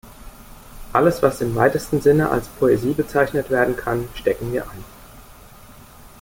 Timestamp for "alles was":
0.93-1.41